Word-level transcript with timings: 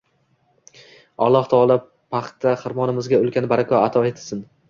Alloh 1.25 1.49
taolo 1.51 1.75
paxta 2.17 2.55
xirmonimizga 2.63 3.19
ulkan 3.27 3.51
baraka 3.55 3.85
ato 3.91 4.07
etsin 4.13 4.43